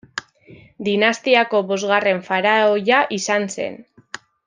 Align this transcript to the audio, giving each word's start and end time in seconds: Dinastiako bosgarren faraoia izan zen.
Dinastiako 0.87 1.61
bosgarren 1.73 2.25
faraoia 2.31 3.03
izan 3.19 3.47
zen. 3.59 3.79